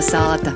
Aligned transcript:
Kalna 0.00 0.40
sāta. 0.40 0.52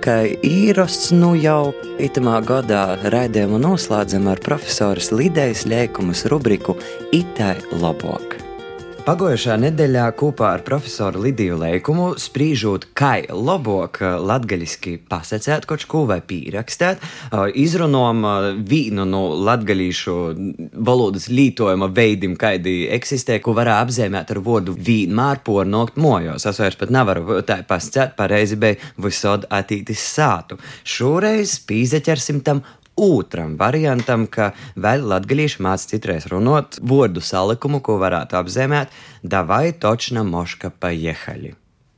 Kā 0.00 0.14
īrasts 0.40 1.10
nu 1.12 1.34
jau 1.36 1.74
itamā 2.00 2.38
gadā 2.40 2.96
raidījumu 3.12 3.60
noslēdzam 3.60 4.30
ar 4.32 4.40
profesoras 4.40 5.10
Lidijas 5.12 5.66
Lēkumas 5.68 6.24
rubriku 6.32 6.78
Itai 7.12 7.58
labāk. 7.76 8.43
Pagājušā 9.04 9.58
nedēļā 9.60 10.04
kopā 10.16 10.54
ar 10.56 10.62
profesoru 10.64 11.20
Lidiju 11.26 11.58
Leikumu 11.60 12.06
spriežot, 12.16 12.86
kā 12.96 13.18
labāk 13.28 13.98
latviešu 14.00 14.94
pasakāt 15.10 15.66
kaut 15.68 15.82
ko 15.92 16.06
vai 16.08 16.22
pierakstīt, 16.24 17.02
izrunājam 17.60 18.22
vienu 18.64 19.04
no 19.04 19.20
latviešu 19.44 20.14
valodas 20.88 21.28
lietojuma 21.28 21.90
veidiem, 21.92 22.32
kādi 22.40 22.86
eksistē, 22.96 23.36
ko 23.44 23.52
var 23.58 23.68
apzīmēt 23.74 24.32
ar 24.32 24.40
vārdu 24.46 24.72
vienmēr 24.72 25.42
pornākt 25.44 26.00
mojos. 26.00 26.46
Es 26.48 26.62
vairs 26.62 26.78
pat 26.80 26.94
nevaru 26.96 27.42
tā 27.44 27.58
pasakāt, 27.68 28.14
pareizi 28.16 28.56
bija 28.56 28.80
visādi 29.04 29.52
attīstīts 29.52 30.06
sātu. 30.14 30.56
Šoreiz 30.80 31.58
pīzeķersim 31.68 32.40
tam 32.48 32.64
otram 32.96 33.56
variantam, 33.60 34.26
ka 34.26 34.52
vēl 34.76 35.04
latgalīši 35.10 35.62
māc 35.64 35.84
citreiz 35.90 36.28
runot 36.30 36.78
vārdu 36.82 37.22
salikumu, 37.24 37.80
ko 37.84 37.98
varētu 38.02 38.38
apzīmēt, 38.40 38.94
davai 39.22 39.72
točna 39.72 40.24
moška 40.26 40.70
pa 40.78 40.92
jehaļi. 40.94 41.54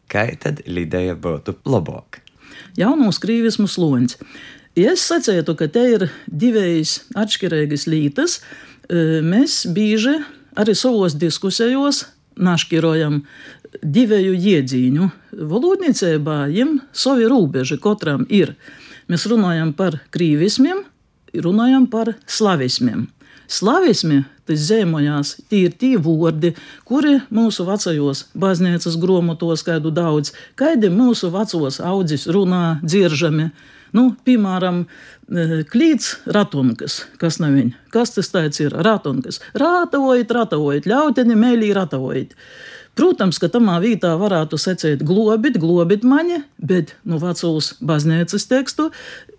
Kā 0.08 0.28
tad 0.40 0.62
ideja 0.66 1.16
būtu 1.18 1.58
labāk? 1.66 2.22
Jaunus 2.78 3.18
krīvismu 3.22 3.66
sloņus. 3.68 4.18
Ja 4.76 4.92
es 4.92 5.04
sacītu, 5.08 5.54
ka 5.56 5.68
te 5.72 5.82
ir 5.88 6.08
divas 6.28 7.00
atšķirīgas 7.16 7.86
lietas, 7.88 8.40
mēs 8.88 9.64
bieži 9.72 10.18
arī 10.56 10.74
savos 10.76 11.16
diskusijos 11.16 12.04
našķirojam 12.36 13.22
divu 13.80 14.20
iedzīņu. 14.36 15.08
Valodniecībā 15.48 16.36
viņam 16.52 16.76
savi 16.92 17.28
robeži 17.32 17.80
katram 17.80 18.26
ir. 18.28 18.54
Mēs 19.10 19.26
runājam 19.30 19.70
par 19.76 20.00
krīvismiem, 20.14 20.82
runājam 21.44 21.86
par 21.90 22.14
slavismiem. 22.26 23.06
Slavismi 23.46 24.24
tas 24.46 24.62
zemojās, 24.66 25.36
tie 25.50 25.66
ir 25.66 25.74
tie 25.78 25.94
vārdi, 26.02 26.52
kuri 26.86 27.20
mūsu 27.34 27.66
vecajos 27.66 28.26
baznīcas 28.38 28.98
gromotos 29.02 29.62
kādu 29.66 29.92
daudz, 29.94 30.32
kādi 30.58 30.90
mūsu 30.90 31.30
vecos 31.34 31.80
audzis 31.82 32.26
runā 32.30 32.78
dziržami. 32.82 33.50
Nu, 33.94 34.10
piemēram, 34.26 34.84
klīts 35.70 36.16
ratunkas, 36.26 37.04
kas 37.22 37.38
nav 37.42 37.54
viņa. 37.56 37.78
Kas 37.94 38.12
tas 38.16 38.28
tāds 38.34 38.60
ir? 38.60 38.74
Ratunkas. 38.74 39.38
Rātavojot, 39.56 40.34
ratavojot, 40.36 40.88
ļauteni, 40.90 41.38
mēlī 41.38 41.70
ratavojot. 41.76 42.34
Protams, 42.96 43.36
ka 43.36 43.50
tamā 43.52 43.76
vietā 43.82 44.14
varētu 44.16 44.56
secēt 44.56 45.02
globit, 45.04 45.58
globit 45.60 46.04
mani, 46.08 46.38
bet 46.56 46.94
no 47.04 47.18
nu, 47.18 47.20
vecos 47.20 47.74
baznīcas 47.84 48.48
tekstu 48.48 48.86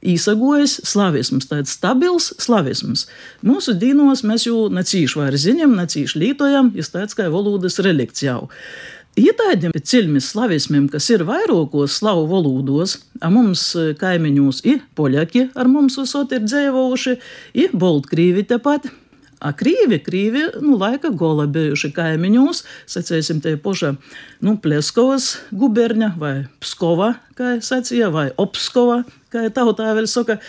īsagojas 0.05 0.75
slavisms, 0.85 1.47
tāds 1.49 1.73
stabils 1.73 2.29
slavisms. 2.43 3.07
Mūsu 3.41 3.73
dīnos 3.81 4.21
mēs 4.27 4.45
jau 4.45 4.67
necīši 4.69 5.17
vairs 5.17 5.47
ziņam, 5.47 5.73
necīši 5.79 6.21
lītojam, 6.21 6.69
ir 6.77 6.91
tāds 6.93 7.17
kā 7.17 7.31
valodas 7.33 7.79
relikts 7.81 8.27
jau. 8.27 8.43
Ir 9.17 9.33
tādiem 9.33 9.73
cilmes 9.81 10.29
slavismiem, 10.29 10.85
kas 10.93 11.09
ir 11.09 11.25
vairākos 11.25 11.97
slavu 11.97 12.27
valodos, 12.29 12.99
a 13.17 13.31
mums 13.33 13.71
kaimiņos 13.97 14.61
ir 14.69 14.83
poļaki, 14.93 15.47
ar 15.57 15.65
mums 15.65 15.97
visot 15.97 16.37
ir 16.37 16.45
dzēvojuši, 16.45 17.17
ir 17.65 17.73
boltkrīvi 17.73 18.45
tepat. 18.53 18.85
A 19.37 19.51
krīvi, 19.53 19.99
krīvi, 20.01 20.43
nu, 20.63 20.79
laika 20.81 21.11
gola 21.13 21.45
bijuši 21.51 21.91
kaimiņos, 21.93 22.63
sacēsim, 22.89 23.41
te 23.43 23.53
poša, 23.61 23.93
nu, 24.41 24.55
Pleskovas 24.63 25.35
guberņa 25.53 26.15
vai 26.17 26.33
Pskova, 26.63 27.13
kā 27.37 27.59
sacīja, 27.61 28.09
vai 28.13 28.31
Opskova, 28.41 29.03
kā 29.33 29.45
tautā 29.53 29.91
vēl 29.93 30.09
saka. 30.09 30.39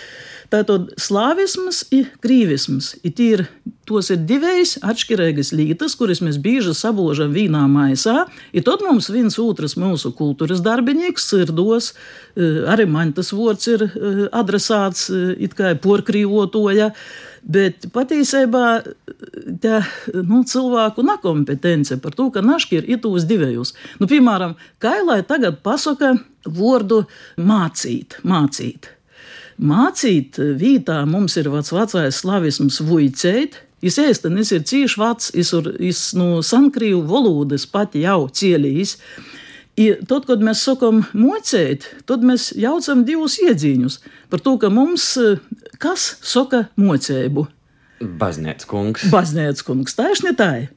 Tātad 0.48 0.94
slāvisms 0.96 1.82
ir 1.92 2.06
krīvisms. 2.24 2.94
Ir 3.04 3.42
tos 3.88 4.08
ir 4.14 4.22
divas 4.24 4.78
atšķirīgas 4.80 5.52
lietas, 5.52 5.92
kuras 6.00 6.22
mēs 6.24 6.38
bieži 6.40 6.72
sabūžam 6.76 7.34
vienā 7.36 7.66
maisā. 7.68 8.22
Ir 8.56 8.64
tad 8.64 8.80
mums 8.86 9.10
viens 9.12 9.36
otrs 9.42 9.76
mūsu 9.76 10.14
kultūras 10.16 10.64
darbinieks 10.64 11.28
sirdos, 11.28 11.92
arī 12.38 12.88
man 12.88 13.12
tas 13.16 13.34
vārds 13.36 13.68
ir 13.68 13.84
adresāts 14.32 15.10
it 15.36 15.56
kā 15.58 15.74
porkrīvotoja. 15.76 16.94
Bet 17.48 17.86
patiesībā 17.94 18.64
tā 19.62 19.78
nu, 20.12 20.42
cilvēku 20.44 21.04
nekompetence 21.06 21.96
par 22.02 22.16
to, 22.16 22.28
ka 22.34 22.42
naški 22.44 22.82
ir 22.82 22.90
itūs 22.98 23.24
divējus. 23.28 23.72
Nu, 24.02 24.08
piemēram, 24.10 24.52
kā 24.82 24.98
lai 25.06 25.22
tagad 25.24 25.62
pasaka 25.64 26.12
vārdu 26.44 27.06
mācīt, 27.40 28.18
mācīt. 28.20 28.90
Mācīt 29.58 30.36
vītā 30.60 31.00
mums 31.08 31.34
ir 31.40 31.48
vats 31.50 31.72
vecais 31.74 32.20
slavisms 32.20 32.82
vuicēt, 32.84 33.64
Jis 33.84 33.98
ēstenis 34.02 34.50
ir 34.54 34.64
cīši 34.66 34.98
vats, 34.98 35.30
jis 35.38 35.52
ir 35.54 35.68
no 36.18 36.24
nu, 36.38 36.42
sankrīvu 36.42 37.04
valodas 37.06 37.66
pati 37.70 38.02
jau 38.02 38.24
cielījis. 38.26 38.96
I 39.78 39.92
tad, 40.10 40.24
kad 40.26 40.42
mēs 40.42 40.64
sakām 40.66 41.04
mocēt, 41.14 41.86
tad 42.10 42.24
mēs 42.26 42.48
jaucam 42.58 43.04
divus 43.06 43.36
iedzīņus 43.38 44.00
par 44.32 44.42
to, 44.42 44.56
ka 44.58 44.72
mums 44.74 45.04
kas 45.82 46.16
saka 46.24 46.66
mocēbu. 46.78 47.46
Baznīcas 47.98 48.68
kungs. 48.68 49.06
Baznīcas 49.12 49.64
kungs, 49.66 49.96
tā 49.98 50.10
ir. 50.14 50.68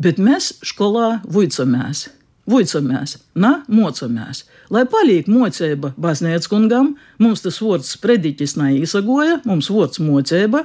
Bet 0.00 0.18
mēs 0.18 0.56
skolā 0.66 1.20
vuicamies. 1.30 2.08
Vuicamies, 2.50 3.16
na, 3.38 3.62
mocamies. 3.72 4.42
Lai 4.74 4.82
paliek 4.90 5.28
mocība 5.30 5.94
baznīcas 5.96 6.50
kungam, 6.50 6.94
mums 7.22 7.44
tas 7.44 7.60
vārds 7.62 7.94
prediķis 8.02 8.56
neīsagoja, 8.60 9.38
mums 9.48 9.70
vārds 9.72 10.02
mocība. 10.02 10.64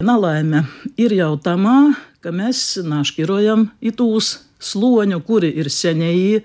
Nalaime 0.00 0.64
ir 1.00 1.12
jau 1.16 1.34
tamā, 1.42 1.96
ka 2.24 2.32
mēs 2.32 2.78
naškirojam 2.84 3.70
itūs 3.84 4.36
sloņu, 4.62 5.20
kuri 5.26 5.50
ir 5.60 5.68
senēji, 5.72 6.44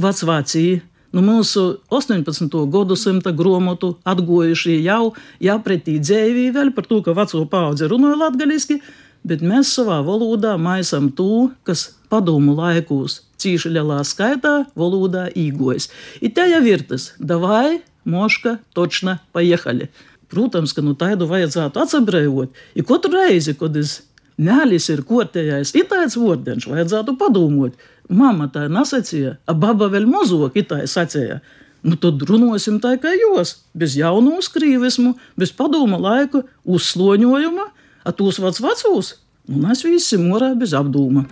vecvācīgi 0.00 0.80
nu, 1.12 1.22
mūsu 1.24 1.64
18. 1.90 2.56
gadsimta 2.70 3.32
grāmatu 3.36 3.94
atgojušie 4.08 4.78
jau 4.84 5.14
jāpretī 5.42 5.98
dzēvī 6.02 6.50
vēl 6.54 6.74
par 6.76 6.88
to, 6.90 7.00
ka 7.06 7.14
veco 7.16 7.44
paudze 7.50 7.88
runāja 7.90 8.18
latgaliski, 8.24 8.80
bet 9.26 9.42
mēs 9.44 9.72
savā 9.76 10.00
valodā 10.06 10.56
maisam 10.60 11.10
to, 11.12 11.50
kas 11.66 11.90
padomu 12.12 12.54
laikos 12.58 13.20
cīši 13.40 13.72
lielā 13.74 14.02
skaitā 14.06 14.66
valodā 14.78 15.28
īgojas. 15.36 15.88
Ir 16.20 16.34
tā 16.36 16.46
jau 16.50 16.62
ir 16.68 16.84
tas, 16.88 17.12
davai, 17.18 17.80
moška, 18.08 18.58
točna, 18.76 19.18
paiehali. 19.34 19.90
Protams, 20.30 20.74
ka 20.76 20.82
nu 20.84 20.94
tādu 20.94 21.26
vajadzētu 21.26 21.80
atsabrējot. 21.82 22.54
Ir 22.78 22.86
katru 22.86 23.16
reizi, 23.16 23.56
kad 23.58 23.74
es 23.76 23.96
Mēlis 24.40 24.86
ir 24.88 25.02
kortējais, 25.04 25.74
tāds 25.90 26.16
vordeņš, 26.16 26.68
vajadzētu 26.70 27.16
padomāt. 27.20 27.74
Mama 28.08 28.48
tā 28.52 28.66
nesacīja, 28.72 29.36
a 29.46 29.52
baba 29.54 29.90
vēl 29.92 30.06
mazāk 30.08 30.56
itāja 30.62 30.88
sacīja. 30.88 31.40
Nu 31.84 31.96
tad 32.00 32.20
runāsim 32.28 32.78
tā 32.80 32.94
kā 33.00 33.12
jūs, 33.16 33.54
bez 33.76 33.96
jaunu 33.96 34.38
uzkrīvismu, 34.40 35.14
bez 35.36 35.52
padoma 35.56 36.00
laika, 36.00 36.42
uzsloņojuma, 36.64 37.66
a 38.04 38.12
tos 38.16 38.40
vats 38.40 38.60
vecos, 38.64 39.12
un 39.48 39.64
mēs 39.66 39.84
visi 39.84 40.20
morā 40.20 40.54
bez 40.56 40.72
apdūma. 40.76 41.26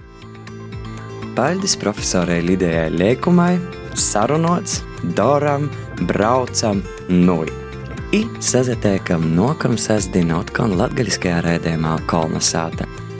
Paldies 1.36 1.76
profesorai 1.80 2.40
Lidijai 2.44 2.90
Liekumai, 2.92 3.54
sarunots, 3.96 4.82
doram, 5.16 5.68
braucam, 6.08 6.84
nuj. 7.08 7.67
I 8.08 8.22
sazatiekam 8.40 9.26
nokam 9.36 9.74
sestdienu 9.76 10.38
atkal 10.40 10.72
latgaļiskajā 10.80 11.42
rēdējumā 11.44 11.98
Kolna 12.08 12.40
sāta. 12.40 12.86